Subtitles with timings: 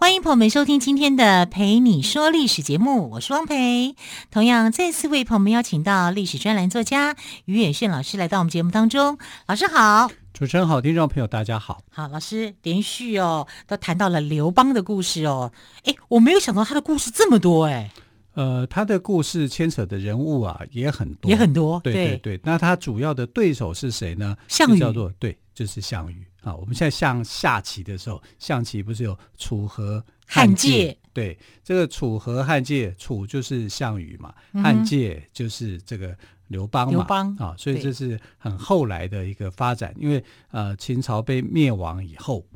[0.00, 3.96] 欢迎朋友们收听今天的《陪你说历史》节目，我是汪培。
[4.30, 7.16] 同样再次为朋友们邀请到历史专栏作家
[7.46, 9.18] 于远炫老师来到我们节目当中。
[9.48, 11.82] 老师好，主持人好，听众朋友大家好。
[11.90, 15.50] 好，老师连续哦都谈到了刘邦的故事哦。
[15.82, 17.90] 哎，我没有想到他的故事这么多哎。
[18.34, 21.80] 呃，他的故事牵扯的人物啊也很多，也很多。
[21.82, 24.36] 对对对，那他主要的对手是谁呢？
[24.46, 24.78] 项羽。
[24.78, 26.24] 叫做对，就是项羽。
[26.42, 30.96] 啊，我们现在像下棋的时候，象棋不是有楚河汉界？
[31.12, 36.92] 对，这个楚河汉界，楚就是项羽嘛，嗯、汉界就是这个刘邦嘛。
[36.92, 39.92] 刘邦啊，所以这是很后来的一个发展。
[39.98, 40.22] 因为
[40.52, 42.46] 呃，秦朝被灭亡以后，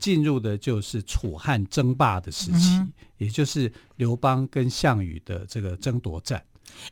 [0.00, 6.42] 进入的就是楚汉争霸的时期，嗯、也就是刘邦跟项羽的这个争夺战。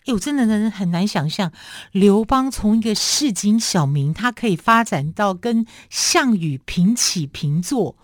[0.07, 1.51] 哎，我真的很很难想象，
[1.93, 7.97] 刘邦从一个市井小民，他可以发展到跟项羽平起平坐，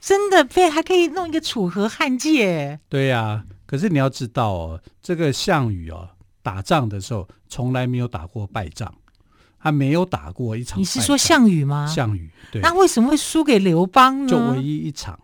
[0.00, 2.80] 真的非还可以弄一个楚河汉界。
[2.88, 6.08] 对呀、啊，可是你要知道哦，这个项羽哦，
[6.42, 8.92] 打仗的时候从来没有打过败仗，
[9.60, 10.78] 他没有打过一场。
[10.78, 11.86] 你是说项羽吗？
[11.86, 12.60] 项羽，对。
[12.62, 14.28] 那为什么会输给刘邦呢？
[14.28, 15.18] 就唯一一场，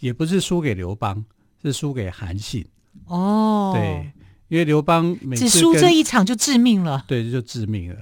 [0.00, 1.24] 也不是输给刘邦，
[1.62, 2.66] 是输给韩信。
[3.06, 4.12] 哦，对。
[4.52, 7.96] 因为刘邦每次只输这一场就致命了，对，就致命了，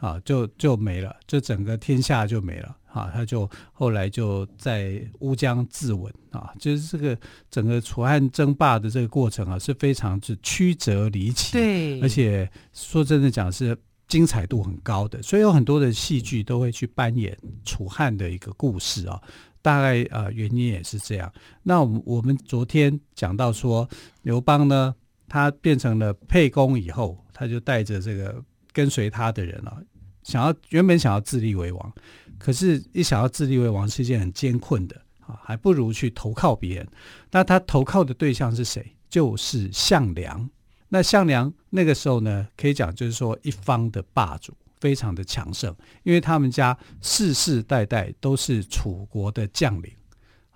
[0.00, 7.16] 啊，就就没了，就整个天下就没了，啊，他就后来就在乌江自刎，啊，就是这个
[7.52, 19.22] 整个楚汉争霸的这个过程啊，是非常之曲折离奇，对，而且说真的讲是精彩度很高的，所以有很多的戏剧都会去扮演楚汉的一个故事啊，
[19.62, 21.32] 大概呃原因也是这样。
[21.62, 23.88] 那我们我们昨天讲到说
[24.22, 24.92] 刘邦呢。
[25.32, 29.80] 他变成了沛公以后，他就带着这个跟随他的人啊，
[30.22, 31.92] 想要原本想要自立为王，
[32.38, 36.88] 可是一想要自立为王是一件很艰困的啊，还不如去投靠别人。
[37.30, 38.94] 那他投靠的对象是谁？
[39.08, 40.50] 就是项梁。
[40.90, 49.90] 那项梁那个时候呢，可以讲就是说一方的霸主，非常的强盛，因为他们家世世代代都是楚国的将领，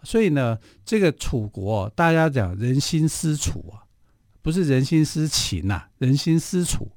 [0.03, 3.86] 所以呢，这个楚国大家讲人心思楚啊。
[4.47, 6.89] 不是人心思秦呐、啊，人心思楚。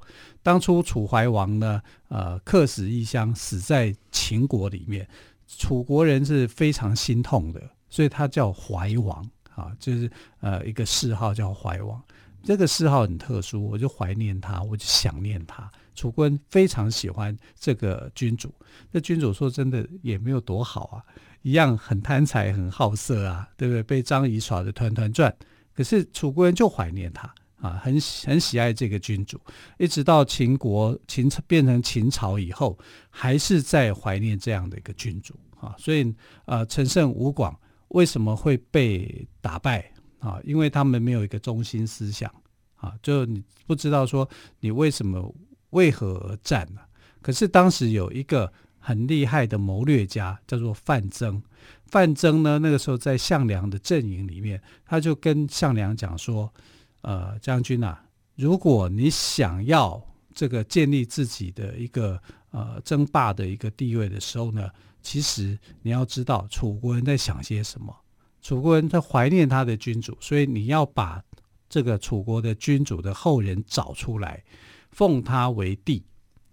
[0.43, 5.09] 当初楚怀王呢，呃，客死异乡，死在秦国里面，
[5.47, 7.59] 楚国人是非常心痛的，
[7.89, 10.07] 所以他叫怀王啊，就是
[10.41, 11.99] 呃一个谥号叫怀王。
[12.43, 15.67] 这个谥号很特殊，我就怀念他，我就想念他。
[15.95, 18.53] 楚国人非常喜欢这个君主，
[18.91, 21.03] 那君主说真的也没有多好啊，
[21.41, 23.81] 一样很贪财，很好色啊，对不对？
[23.81, 25.35] 被张仪耍得团团转。
[25.75, 29.39] 可是楚国人就怀念他啊，很很喜爱这个君主，
[29.77, 32.77] 一直到秦国秦变成秦朝以后，
[33.09, 35.75] 还是在怀念这样的一个君主啊。
[35.77, 36.13] 所以
[36.45, 37.57] 呃，陈胜吴广
[37.89, 40.39] 为什么会被打败啊？
[40.43, 42.33] 因为他们没有一个中心思想
[42.75, 44.27] 啊，就你不知道说
[44.59, 45.33] 你为什么
[45.71, 46.81] 为何而战呢？
[47.21, 51.41] 可是当时有一个很厉害的谋略家，叫做范增。
[51.87, 56.53] 范增呢，那个时候在项梁的阵营里面，他就跟项梁讲说
[57.01, 58.03] ：“呃，将军啊，
[58.35, 60.01] 如果你想要
[60.33, 62.21] 这个建立自己的一个
[62.51, 64.69] 呃争霸的一个地位的时候呢，
[65.01, 67.95] 其实你要知道楚国人在想些什么。
[68.41, 71.23] 楚国人在怀念他的君主，所以你要把
[71.67, 74.43] 这个楚国的君主的后人找出来，
[74.91, 76.05] 奉他为帝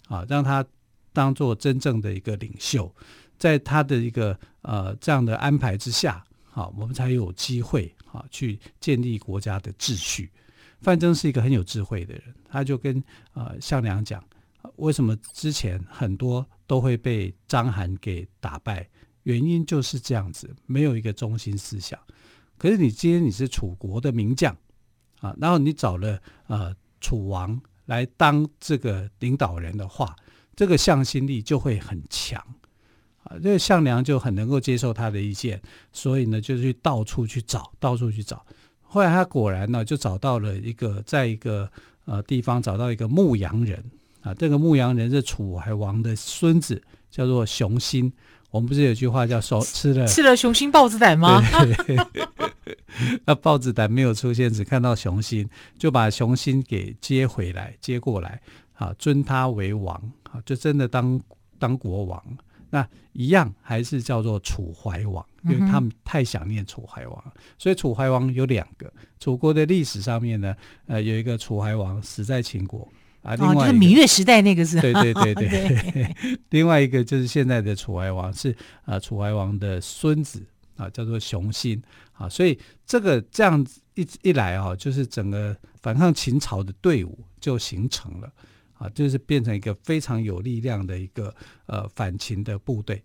[0.09, 0.65] 啊，让他
[1.13, 2.93] 当做真正的一个领袖。”
[3.39, 6.25] 在他的一个呃这样的安排之下，
[6.57, 10.33] 好，我们才有机会啊去建立国家的秩序。
[10.81, 13.05] 范增是一个很有智慧的人，他就跟
[13.35, 14.25] 呃项梁讲，
[14.77, 18.89] 为什么之前很多都会被章邯给打败？
[19.25, 22.01] 原因就是这样子，没有一个中心思想。
[22.57, 24.57] 可是你今天你是楚国的名将
[25.21, 30.17] 啊，然后你找了呃楚王来当这个领导人的话，
[30.55, 32.43] 这个向心力就会很强。
[33.29, 35.61] 啊，这个项梁就很能够接受他的意见，
[35.93, 38.45] 所以呢，就去到处去找，到处去找。
[38.81, 41.69] 后来他果然呢，就找到了一个，在一个
[42.05, 43.83] 呃地方找到一个牧羊人
[44.21, 44.33] 啊。
[44.35, 46.81] 这个牧羊人是楚怀王的孙子，
[47.11, 48.13] 叫做熊心。
[48.53, 51.43] 我们不是有句话叫说吃了吃了熊心豹子胆吗？
[51.51, 52.79] 对对对
[53.25, 55.47] 那豹子胆没有出现，只看到熊心，
[55.77, 58.41] 就把熊心给接回来，接过来
[58.75, 60.01] 啊，尊他为王。
[60.31, 61.21] 啊，就真的当
[61.59, 62.23] 当国王。
[62.77, 68.93] 那一样还是叫做楚怀王，因为他们太想念楚怀王，所以楚怀王有两个。
[69.19, 70.55] 楚国的历史上面呢，
[70.87, 72.87] 呃，有一个楚怀王死在秦国
[73.23, 76.17] 啊，另外就是、芈月时代那个是，对对对对，对
[76.51, 78.51] 另外一个就是现在的楚怀王是
[78.83, 80.45] 啊、呃，楚怀王的孙子
[80.77, 81.83] 啊，叫做熊心
[82.13, 88.31] 啊，所以这个这样子一一来啊，就是整个反抗秦朝的队伍就形成了。
[88.79, 91.35] 啊，就是变成一个非常有力量的一个
[91.67, 93.03] 呃反秦的部队，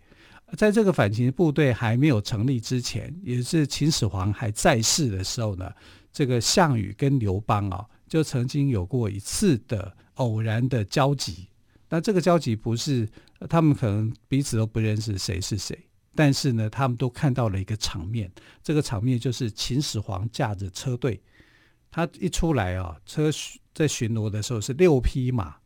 [0.57, 5.71] 在这个反秦部队还没有成立之前，也是秦始皇还在世的时候呢，
[6.11, 11.47] 这个项羽跟刘邦啊，就曾经有过一次的偶然的交集。
[11.87, 13.07] 那这个交集不是
[13.49, 15.77] 他们可能彼此都不认识谁是谁，
[16.15, 18.29] 但是呢，他们都看到了一个场面，
[18.61, 21.21] 这个场面就是秦始皇驾着车队，
[21.89, 23.29] 他一出来啊，车
[23.73, 25.60] 在巡逻的时候是六匹马。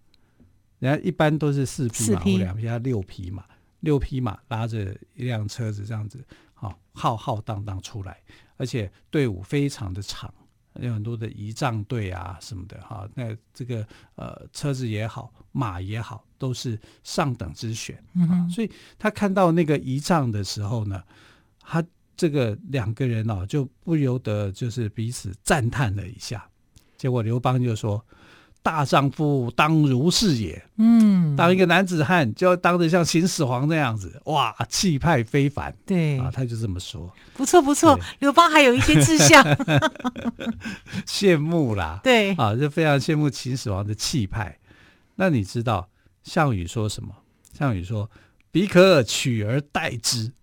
[0.86, 3.44] 人家一般都是四匹马或两匹，他六匹马，
[3.80, 6.24] 六匹马拉着一辆车子这样子，
[6.54, 8.22] 好浩浩荡荡出来，
[8.58, 10.32] 而且队伍非常的长，
[10.76, 13.10] 有很多的仪仗队啊什么的哈。
[13.16, 13.84] 那这个
[14.14, 17.98] 呃车子也好，马也好，都是上等之选。
[18.14, 21.04] 嗯，所以他看到那个仪仗的时候呢，
[21.62, 21.84] 他
[22.16, 26.48] 这个两个人哦就不由得就是彼此赞叹了一下。
[26.96, 28.06] 结果刘邦就说。
[28.66, 30.60] 大丈夫当如是也。
[30.78, 35.72] 嗯，当一个男子汉就要当得像秦始皇那样子，哇，气派非凡。
[35.86, 37.14] 对啊，他就这么说。
[37.36, 39.44] 不错不错，刘邦还有一些志向，
[41.06, 42.00] 羡慕啦。
[42.04, 44.58] 对啊，就非常羡慕秦始皇的气派。
[45.18, 45.88] 那你知道
[46.24, 47.10] 项羽说什么？
[47.54, 48.10] 项羽说
[48.52, 50.34] ：“彼可取而代之，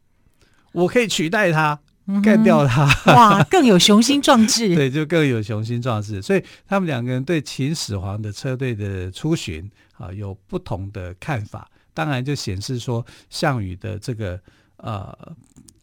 [0.71, 1.81] 我可以取代他。”
[2.23, 4.75] 干掉他，哇，更有雄心壮志。
[4.77, 6.21] 对，就更有雄心壮志。
[6.21, 11.71] 所以他们两个人对秦始皇的车队的出巡啊，有不同的看法。
[11.95, 14.41] 当然，就显示说项羽的这个
[14.79, 15.17] 呃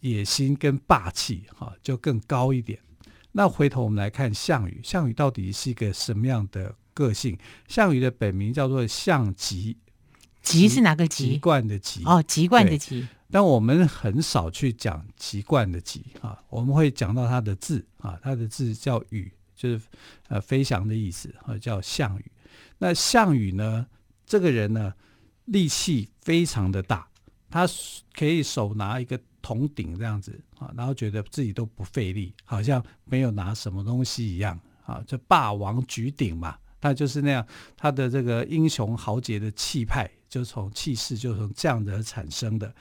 [0.02, 2.78] 野心跟霸气哈，就更高一点。
[3.32, 7.38] 那回头我们来看项羽，项羽到底是一个什么样的个性？
[7.68, 9.78] 项羽的本名叫做项籍，
[10.42, 11.30] 籍是哪个籍？
[11.30, 13.08] 籍贯的籍哦，籍贯的籍。
[13.32, 19.82] 但我们很少去讲籍贯的籍啊，我们会讲到他的字啊，他的字叫羽，就是
[20.28, 22.32] 呃飞翔的意思啊，叫项羽。
[22.80, 23.86] 那项羽呢，
[24.26, 24.94] 这个人呢，
[25.46, 27.08] 力气非常的大，
[27.52, 27.68] 他
[28.14, 37.46] 可以手拿一个铜鼎这样子啊，然后觉得自己都不费力，好像没有拿什么东西一样啊，这霸王举鼎嘛，他就是那样，
[37.78, 42.74] 他的这个英雄豪杰的气派，就从气势就从这样的产生的。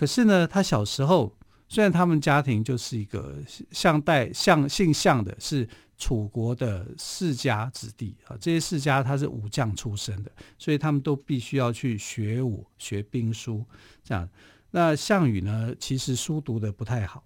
[0.00, 1.30] 可是呢，他小时候
[1.68, 3.36] 虽然他们家庭就是一个
[3.70, 5.68] 项代项姓项的，是
[5.98, 13.62] 楚国的世家子弟啊，这些世家他是武将出身的，所以他们都必须要去学武、学兵书
[14.02, 14.26] 这样。
[14.70, 17.22] 那项羽呢，其实书读的不太好，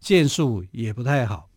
[0.00, 1.50] 剑术也不太好，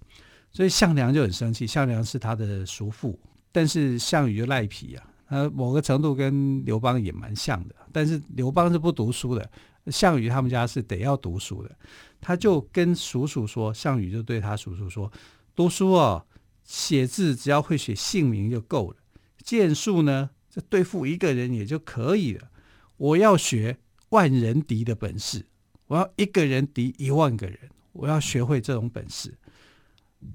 [0.51, 1.65] 所以项梁就很生气。
[1.65, 3.17] 项梁是他的叔父，
[3.53, 9.49] 但是项羽就赖皮啊，他某个程度跟刘邦也蛮像的，但是刘邦是不读书的。
[9.91, 11.75] 项羽他们家是得要读书的，
[12.19, 15.11] 他就跟叔叔说，项羽就对他叔叔说
[15.55, 16.25] ：“读书哦，
[16.63, 18.97] 写字只要会写姓名就够了，
[19.43, 22.49] 剑术呢，这对付一个人也就可以了。
[22.97, 23.77] 我要学
[24.09, 25.45] 万人敌的本事，
[25.87, 27.57] 我要一个人敌一万个人，
[27.93, 29.33] 我要学会这种本事。”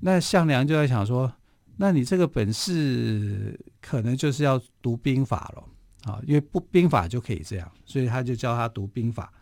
[0.00, 1.32] 那项梁就在想说
[1.76, 5.64] ：“那你这个本事可能就是要读兵法了。”
[6.04, 9.32] 啊，因为不兵法就可以这样，所以他就教他读兵法。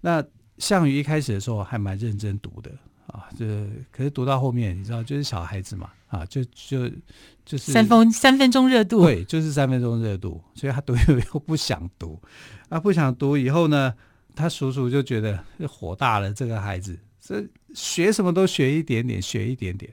[0.00, 0.24] 那
[0.58, 2.70] 项羽一开始的时候还蛮认真读的
[3.06, 6.88] 啊，这可是读到后面，你知道，就是小孩子嘛，啊，就就
[7.44, 12.20] 就是三分三分钟热度，对，就是三分钟热度，所以他读又又不想读，
[12.68, 13.94] 啊，不想读以后呢，
[14.34, 19.92] 他叔叔就觉得火大了，这个孩子这学什么都学一点点，学一点点，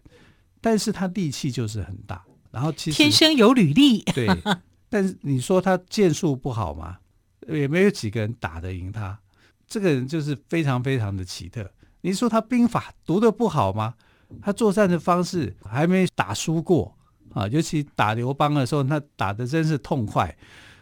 [0.61, 4.27] 但是他力气就是很大，然后其实天生有履历，对。
[4.89, 6.97] 但是你说他剑术不好吗？
[7.49, 9.19] 也没有几个人打得赢他。
[9.67, 11.69] 这个人就是非常非常的奇特。
[12.01, 13.95] 你说他兵法读得不好吗？
[14.41, 16.97] 他作战的方式还没打输过
[17.33, 17.47] 啊！
[17.47, 20.35] 尤其打刘邦的时候，他打得真是痛快。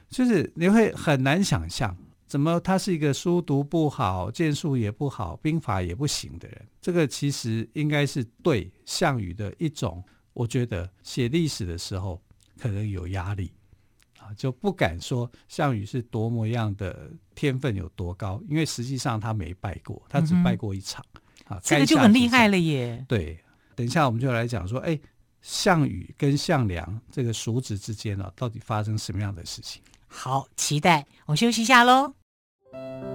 [0.10, 1.96] 就是你会很难想象，
[2.27, 6.68] 怎么他是一个书读不好、剑术也不好、兵法也不行的人。
[6.82, 12.22] 这个其实应该是对项羽的一种，我觉得写历史的时候
[12.60, 13.51] 可能有压力。
[14.36, 21.04] 就不敢说项羽是多么样的天分有多高，因为实际上他没败过，他只败过一场，
[21.48, 23.04] 嗯、啊，这个就很厉害了耶。
[23.08, 23.39] 对，
[23.75, 25.00] 等一下我们就来讲说，哎，
[25.42, 29.82] 项羽跟项梁这个叔侄之间呢、啊，到底发生什么样的事情？
[30.08, 31.06] 好，期待。
[31.25, 33.15] 我们休息一下喽。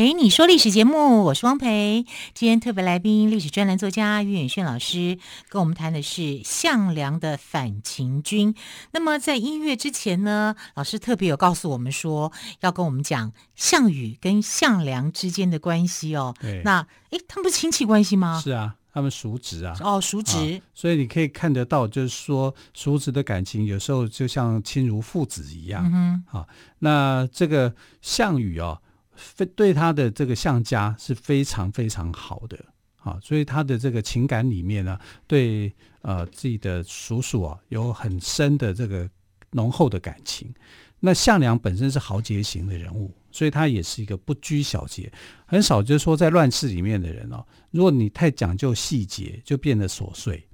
[0.00, 2.06] 蓓你说历史节目，我是汪培。
[2.32, 5.18] 今天特别来宾，历史专栏作家于远炫老师
[5.50, 8.54] 跟我们谈的是项梁的反秦军。
[8.92, 16.34] 那么在音乐之前呢，老师特别有告诉我们说，要跟我们讲项羽跟项梁之间的关系哦。
[16.40, 18.40] 对，那诶，他们不是亲戚关系吗？
[18.42, 19.76] 是啊，他们叔侄啊。
[19.82, 20.64] 哦，叔侄、啊。
[20.72, 25.84] 所以你可以看得到，就是说叔侄的感情有时候就像亲如父子一样。
[25.84, 26.38] 嗯哼。
[26.38, 26.46] 啊，
[26.78, 28.80] 那这个项羽哦。
[29.20, 32.58] 非对他的这个项家是非常非常好的
[32.96, 35.72] 啊，所以他的这个情感里面呢，对
[36.02, 39.08] 呃自己的叔叔啊有很深的这个
[39.50, 40.52] 浓厚的感情。
[40.98, 45.10] 那项梁本身是豪杰型的人物，所以他也是一个不拘小节，
[45.46, 50.46] 很少就是说在乱世里面的人哦，如果你太讲究细节，就变得琐碎。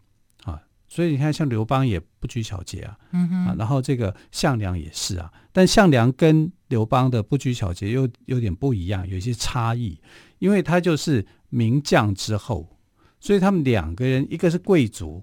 [0.97, 10.01] 所以你看，像刘邦也不拘小节啊，嗯哼，啊，然后这个项梁也是啊，但项梁跟刘邦的不拘小节又有点不一样，有一些差异，
[10.39, 12.79] 因为他就是名将之后，
[13.21, 15.23] 所以他们两个人，一个是贵族，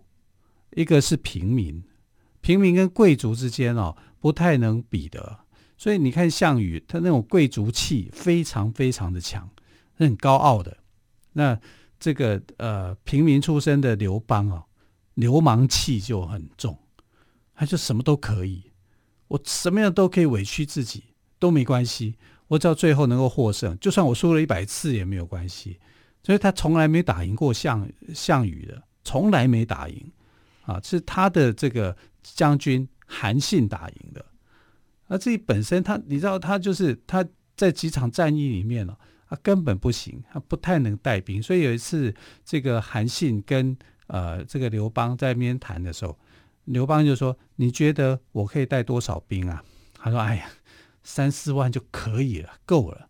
[0.76, 1.84] 一个是平民，
[2.42, 5.40] 平民跟贵族之间哦，不太能比的，
[5.76, 9.50] 所以你看项羽，他那种贵族气非常非常的强，
[9.96, 10.78] 很高傲的，
[11.32, 11.60] 那
[12.00, 14.64] 这个呃平民出身的刘邦啊。
[15.16, 16.78] 流氓气就很重，
[17.54, 18.72] 他就什么都可以，
[19.28, 21.04] 我什么样都可以委屈自己
[21.40, 22.16] 都没关系，
[22.48, 25.80] 我只要最后能够获胜，就算我输了一百次也没有关系。
[26.24, 30.12] 所以他从来没打赢过项项羽的，从来没打赢
[30.62, 34.26] 啊，是他的这个将军韩信打赢的。
[35.08, 37.28] 而自己本身他，你知道他就是他
[37.58, 38.96] 在几场战役里面呢，
[39.28, 41.44] 他根本不行，他不太能带兵。
[41.44, 42.16] 所以有一次，
[42.46, 46.18] 这个韩信跟呃，这个刘邦在那边谈的时候，
[46.66, 49.64] 刘邦就说：“你觉得我可以带多少兵啊？”
[49.98, 50.46] 他说：“哎呀，
[51.04, 53.08] 三四万就可以了，够了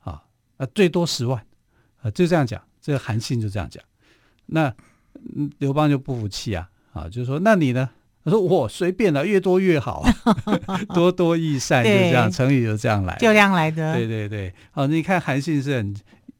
[0.00, 0.22] 啊，
[0.58, 1.44] 啊，最多十万
[2.02, 3.82] 啊，就这样讲。”这个韩信就这样讲。
[4.46, 4.72] 那
[5.58, 7.90] 刘邦就不服气啊，啊，就说：“那你呢？”
[8.24, 10.04] 他说：“我随便了，越多越好，
[10.94, 15.94] 多多益善，就这样，成语就这样来，就这样来的。”对对对，好，你看韩信是很。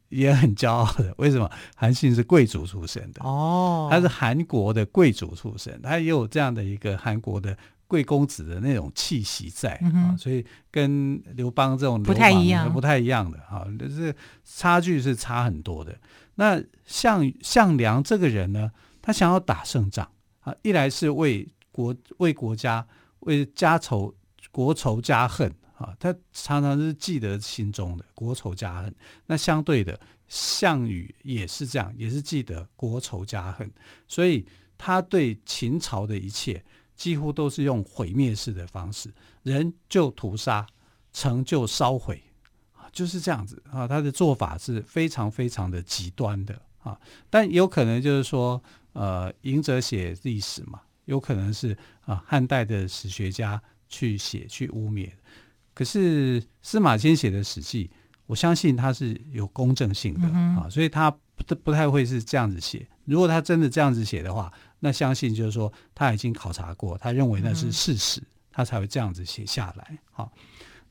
[0.09, 1.49] 也很骄傲的，为什么？
[1.75, 15.93] 韩信是贵族出身的哦，他是韩国的贵族出身，他也有这样的一个韩国的贵公子的那种气息在、嗯、啊，所以跟刘邦这种不太一样，不太一样的哈，就是差距是差很多的。
[16.35, 18.71] 那项项梁这个人呢，
[19.01, 20.09] 他想要打胜仗
[20.41, 22.85] 啊，一来是为国为国家
[23.21, 24.13] 为家仇
[24.51, 25.53] 国仇家恨。
[25.77, 28.93] 啊，他常常是记得心中的国仇家恨。
[29.27, 33.71] 那相对的，项羽也是这样，也是记得国仇家恨。
[34.07, 34.43] 所以
[34.75, 36.63] 他对秦朝的一切
[36.95, 40.65] 几乎都是用毁灭式的方式，人就屠杀，
[41.13, 42.23] 城就烧毁，
[42.91, 43.87] 就是这样子啊。
[43.87, 46.99] 他的做法是非常非常的极端的啊。
[47.29, 48.59] 但有可能就是说，
[48.93, 55.11] 呃，赢者写历史嘛，有可能是啊，汉代的史学家去写去污蔑。
[55.77, 57.85] 可是司马迁写的《史记》，
[58.25, 62.83] 我相信他是有公正性的、嗯、啊，所以他不不太会是这样子写。
[63.05, 69.99] 如果他真的这样子写的话，那相信就是说他已经考察过，他认为那是事实，嗯、他才会这样子写下来。
[70.09, 70.31] 好、啊，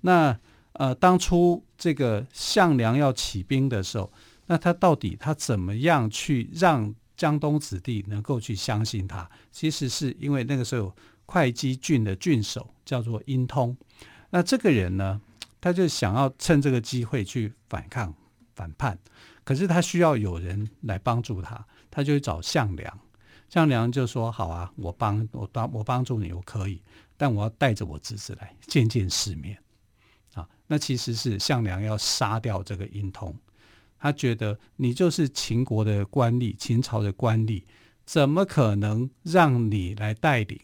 [0.02, 0.38] 那
[0.75, 4.12] 呃，当初这个项梁要起兵的时候，
[4.47, 9.28] 那他到底他怎么样去让江东子弟能够去相信他？
[9.50, 13.76] 其实是因为那个时候会稽郡的郡守叫做殷通。
[14.30, 15.21] 那这个人呢，
[15.61, 18.14] 他就想要趁这个机会去反抗、
[18.54, 18.99] 反叛，
[19.45, 22.99] 可是他需要有人来帮助他，他就去找项梁。
[23.49, 26.83] 项梁就说：“好啊，我帮我帮我帮助你，我可以，
[27.16, 29.56] 但我要带着我侄子来见见世面。”
[30.35, 33.35] 啊，那其实是项梁要杀掉这个殷通，
[34.00, 37.62] 他觉得你就是秦国的官吏，秦朝的官吏，
[38.04, 40.61] 怎么可能让你来带领？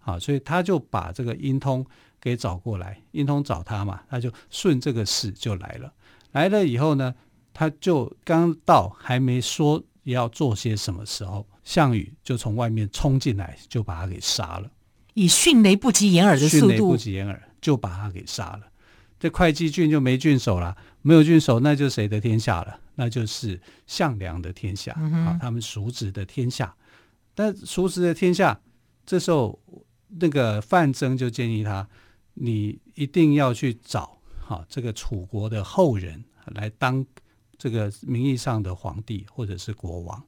[0.00, 1.84] 好，所以他就把这个殷通
[2.20, 5.92] 给找过来，英通找他嘛，他就顺这个势就来了。
[6.32, 7.14] 来了以后呢，
[7.52, 14.70] 他就刚到，还没说要做些什么时候，项羽就从外面冲进来，就把他给杀了。
[15.14, 18.62] 以迅雷不及掩耳的速度，迅雷不及掩耳就把他给杀了。
[19.18, 22.78] 这会稽郡就没郡守了，没有郡守，那就谁的天下了？
[22.94, 26.74] 那就是项梁的天下，嗯、啊，他们叔侄的天下。
[27.34, 28.60] 但叔侄的天下，
[29.04, 29.58] 这时候
[30.08, 31.88] 那个范增就建议他，
[32.40, 37.04] 你一定要去找哈、啊、这个楚国的后人来当
[37.58, 40.22] 这个名义上的皇帝或者是国王，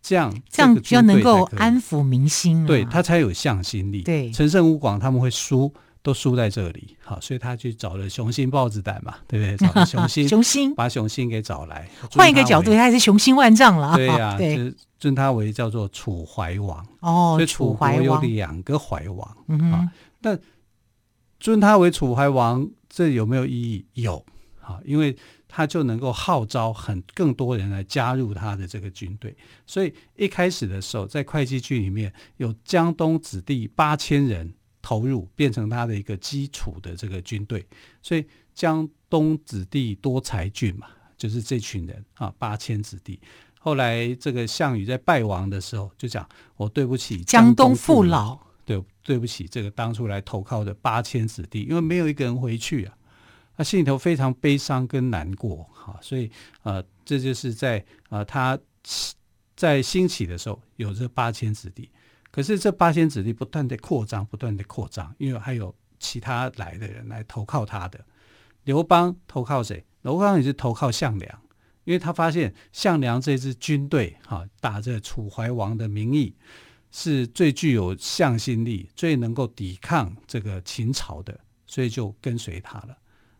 [0.00, 4.02] 这样这样比较能够安抚民心，对他才有向心力。
[4.02, 5.72] 对，陈胜吴广他们会输。
[6.00, 9.56] 都输在这里，好，所以他去找了雄心豹子胆嘛，对不对？
[9.68, 11.90] 找了雄心， 雄心把雄心给找来。
[12.12, 13.94] 换一个角度，他还是雄心万丈了。
[13.96, 16.86] 对呀、啊，就尊他为叫做楚怀王。
[17.00, 19.36] 哦，所以楚国有两个怀王。
[19.48, 20.38] 嗯啊，那
[21.38, 23.84] 尊他为楚怀王，这有没有意义？
[23.94, 24.24] 有
[24.60, 25.16] 啊，因为
[25.46, 29.36] 他就能够号召很更多人来加入他的这个军队。
[29.66, 34.54] 所以一开始的时候，在会稽郡里面有江东子弟八千人。
[34.80, 37.66] 投入变成他的一个基础的这个军队，
[38.00, 43.20] 所以江东子弟多才俊嘛，就是这群人啊，八千子弟。
[43.58, 46.26] 后来这个项羽在败亡的时候，就讲
[46.56, 48.38] 我对不起江东父老，
[48.68, 52.94] 对对不起这个当初来投靠的八千子弟，因为没有一个人回去啊，
[53.56, 56.30] 他心里头非常悲伤跟难过哈，所以
[56.64, 58.58] 呃，这就是在呃他
[59.56, 61.90] 在兴起的时候有这八千子弟。
[62.30, 68.04] 可是这八千子弟不断的扩张，不断的扩张，因为还有其他来的人来投靠他的。
[68.64, 69.82] 刘邦投靠谁？
[70.02, 71.42] 刘邦也是投靠项梁，
[71.84, 76.34] 因为他发现项梁这支军队哈，打着楚怀王的名义，
[76.90, 82.96] 是最具有向心力、最能够抵抗这个秦朝的，所以就跟随他了。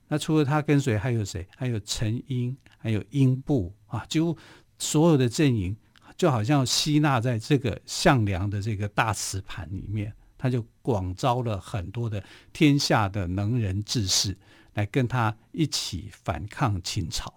[0.09, 1.47] 那除了他跟随，还有谁？
[1.57, 4.37] 还有陈英，还有英布啊，几乎
[4.79, 5.77] 所有的阵营。
[6.17, 12.21] 就好像吸纳在这个项梁的这个大瓷盘里面，他就广招了很多的
[12.53, 14.37] 天下的能人志士
[14.75, 17.33] 来跟他一起反抗秦朝。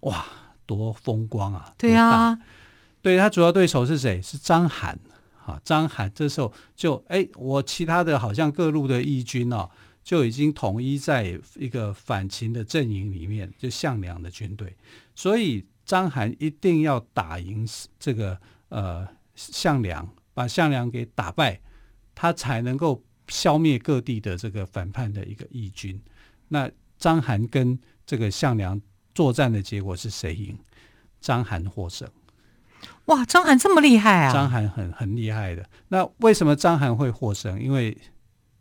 [0.00, 0.26] 哇，
[0.66, 1.74] 多风光啊！
[1.78, 2.38] 对啊，
[3.00, 4.20] 对，他主要对手是谁？
[4.20, 4.94] 是章邯
[5.46, 5.60] 啊。
[5.64, 9.70] 章邯这时候就哎，我其他的好像各路的义军哦，
[10.02, 14.76] 就已经统一在一个反秦的阵营里面，就项梁的军队，
[15.14, 15.64] 所以。
[15.84, 21.60] 章邯一定要打赢这个呃项梁，把项梁给打败，
[22.14, 26.00] 他才能够消灭各地的这个反叛的一个义军。
[26.46, 27.76] 那章邯跟
[28.06, 28.80] 这个项梁
[29.12, 30.56] 作战的结果是谁赢？
[31.20, 32.08] 章邯获胜。
[33.06, 34.32] 哇，张邯这么厉害啊！
[34.32, 35.64] 张邯很很厉害的。
[35.88, 37.60] 那为什么张邯会获胜？
[37.60, 37.96] 因为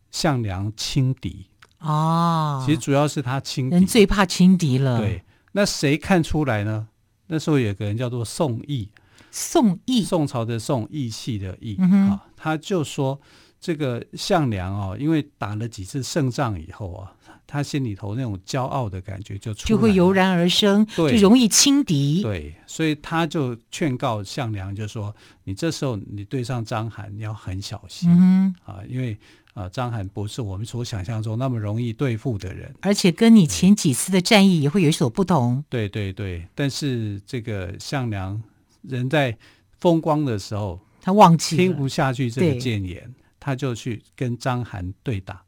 [0.09, 1.45] 项梁轻敌
[1.79, 2.63] 哦。
[2.65, 4.97] 其实主要是他轻敌，人最怕轻敌了。
[4.97, 6.87] 对，那谁看出来呢？
[7.27, 8.89] 那时候有个人叫做宋义，
[9.31, 13.19] 宋义，宋朝的宋，义气的义、嗯、啊，他就说
[13.59, 17.13] 这个项梁哦，因为打了几次胜仗以后啊，
[17.51, 22.21] 他心里头那种骄傲的感觉就出来就会油然而生，对，就容易轻敌。
[22.21, 29.17] 对，所以他就劝告项梁，就说你这时候你对上章邯，你要很小心、嗯、啊，因为。
[29.53, 35.61] 啊，章邯不是我们所想象中那么容易对付的人，而且跟你前几次的战役也会有所不同。
[35.67, 38.41] 对对对，但是这个项梁
[38.83, 39.37] 人在
[39.77, 45.43] 风光的时候，他忘记听不下去这个谏言，他就去跟章邯对打，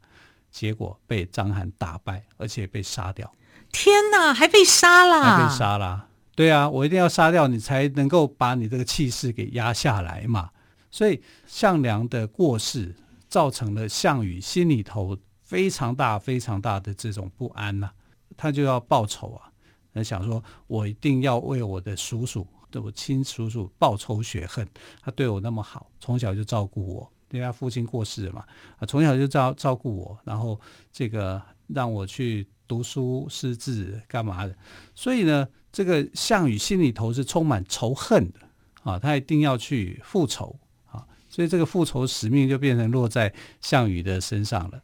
[0.54, 3.30] 结果被章邯打败，而且被杀掉。
[3.72, 5.20] 天哪，还被杀了？
[5.20, 6.08] 还被杀了？
[6.36, 10.50] 对啊，我一定要杀掉你，才能够把你这个气势给压下来嘛。
[10.90, 12.94] 所以项梁的过世。
[13.26, 17.92] 造成了项羽心里头非常大、非常大的这种不安呐、啊，
[18.36, 19.50] 他就要报仇啊，
[19.92, 24.64] 他想说，我一定要为我的叔叔，对我亲叔叔报仇雪恨。
[25.02, 28.44] 他对我那么好，从小就照顾我，因为他父亲过世了嘛，
[28.78, 30.58] 啊，从小就照照顾我，然后
[30.92, 34.56] 这个让我去读书识字干嘛的，
[34.94, 38.38] 所以呢，这个项羽心里头是充满仇恨的
[38.84, 41.04] 啊，他一定要去复仇啊。
[41.28, 44.80] 所以这个复仇使命就变成落在项羽的身上了。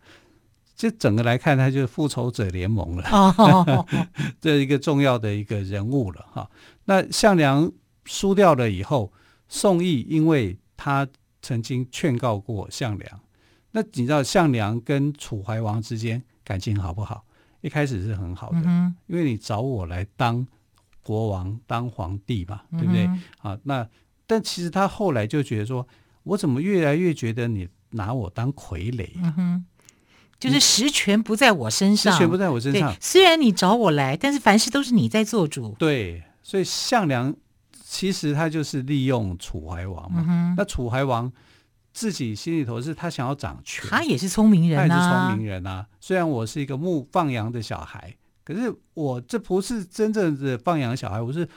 [0.75, 3.87] 这整个来看，他就是复仇者联盟了，
[4.41, 6.51] 这一个重要的一个人物了哈。
[6.87, 7.71] 那项梁
[8.07, 9.13] 输掉了以后，
[9.47, 11.07] 宋义因为他
[11.43, 13.21] 曾经劝告过项梁，
[13.73, 17.25] 那你知道项梁跟楚怀王之间感情好不好？
[17.61, 18.59] 一开始是很好的，
[19.07, 20.47] 因为你找我来当
[21.03, 23.09] 国王、当皇帝嘛，对不对？
[23.39, 23.89] 啊，那。
[24.27, 25.85] 但其实他后来就觉得说，
[26.23, 29.11] 我怎么越来越觉得你拿我当傀儡？
[30.39, 32.95] 就是实权不在我身上，实权不在我身上。
[33.01, 35.75] 虽然你找我来，但是凡事都是你在做主。
[35.81, 37.35] 对，所以项梁
[37.91, 40.25] 其实他就是利用楚怀王嘛。
[40.29, 41.31] 嗯、那楚怀王
[41.93, 45.85] 自己心里头是他想要掌权，他也是聪明人啊，他也是聪明人啊。
[46.01, 51.49] 虽然我是一个牧放羊的小孩，可是我这不是真正的放羊小孩，我是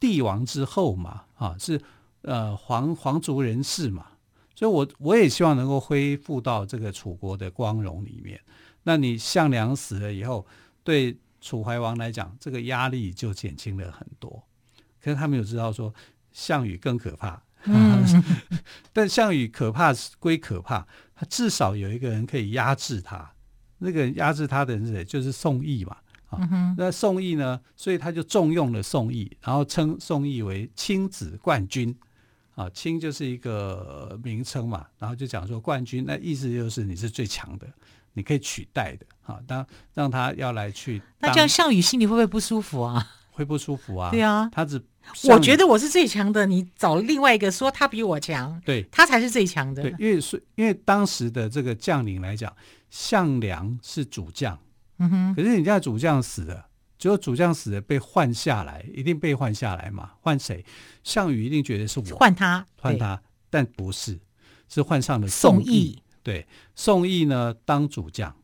[0.00, 1.78] 帝王之后嘛，啊，是
[2.22, 4.06] 呃皇皇族人士嘛，
[4.54, 8.40] 所以我我也希望能够恢复到这个楚国的光荣里面。
[8.84, 10.46] 那你项梁死了以后，
[10.82, 14.42] 对楚怀王来讲，这个压力就减轻了很多。
[15.06, 15.94] 可是他没有知道说
[16.32, 17.40] 项羽更可怕。
[17.62, 18.04] 嗯，
[18.92, 23.30] 但项羽可怕归可怕，他至少有一个人可以压制他。
[23.78, 25.04] 那个人压制他的人是谁？
[25.04, 25.96] 就是宋义嘛。
[26.26, 27.60] 啊、嗯，那宋义呢？
[27.76, 31.96] 所以他就重用了宋义，然后称宋义为亲子冠军。
[32.56, 37.68] 啊，亲就是一个名称嘛，然后就讲说冠军，那意思就是你是最强的，
[38.14, 39.06] 你可以取代的。
[39.22, 39.64] 啊，当
[39.94, 43.06] 让他要来去，那这样项羽心里会不会不舒服啊？
[43.36, 44.10] 会不舒服啊？
[44.10, 44.82] 对啊，他只。
[45.28, 49.82] 我觉得我是最强的，你找另外一个说他比我强，对，他才是最强的。
[49.82, 52.52] 对，因为是，因为当时的这个将领来讲，
[52.90, 54.58] 项梁是主将，
[54.98, 56.66] 嗯哼，可是人家主将死了，
[56.98, 60.10] 只有主将死了被换下来，一定被换下来嘛？
[60.20, 60.64] 换谁？
[61.04, 64.18] 项羽一定觉得是我换他，换他，但不是，
[64.68, 65.64] 是换上了宋义。
[65.64, 68.34] 宋义对，宋义呢当主将，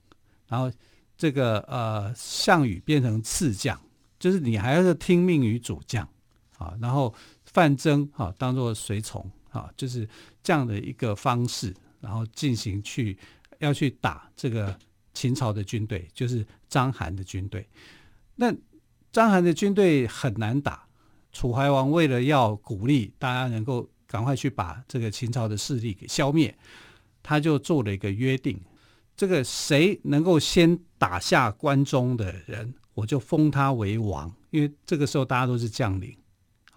[0.46, 0.70] 然后
[1.16, 3.80] 这个呃项羽变成次将，
[4.22, 6.08] 就是你还要听命于主将。
[6.58, 7.12] 啊，然后
[7.46, 10.08] 范增啊，当做随从啊，就是
[10.44, 13.18] 这样的一个方式，然后进行去
[13.58, 14.78] 要去打这个
[15.12, 17.68] 秦朝的军队，就是章邯的军队。
[18.36, 18.54] 那
[19.10, 20.86] 章邯的军队很难打，
[21.32, 26.56] 楚怀王为了要鼓励大家能够赶快去把这个秦朝的势力给消灭，
[27.24, 28.60] 他就做了一个约定：
[29.16, 34.32] 这个谁能够先打下关中的人，我就封他为王。
[34.50, 36.16] 因为这个时候大家都是将领。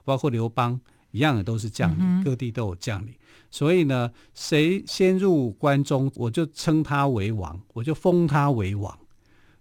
[0.04, 3.16] 包括刘邦一样的都是将领，嗯，各地都有将领，
[3.50, 9.00] 所以呢，谁先入关中，我就称他为王，我就封他为王。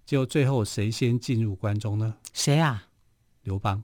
[0.04, 2.16] 结果最后谁先进入关中呢？
[2.34, 2.88] 谁啊？
[3.42, 3.82] 刘邦。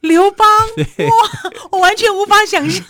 [0.00, 2.84] 刘邦， 哇，我完全无法想象，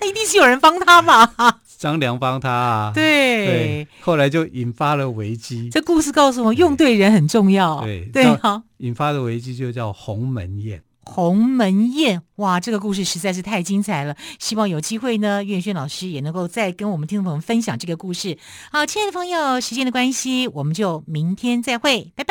[0.00, 1.59] 那一定是有人帮他嘛？
[1.80, 2.92] 张良帮他啊？
[2.94, 5.70] 对，对，后来就引发了危机。
[5.70, 7.80] 这故事告诉我们，用对人很重要。
[7.80, 10.82] 对对，好，引发的危机就叫鸿门宴。
[11.02, 14.14] 鸿门宴，哇，这个故事实在是太精彩了！
[14.38, 18.36] 希望有机会呢，岳轩老师也能够再跟我们听众朋友分享这个故事。
[18.70, 22.29] 好，亲爱的朋友，时间的关系，我们就明天再会，拜拜。